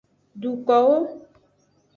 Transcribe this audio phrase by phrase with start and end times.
[0.41, 0.97] Dukowo.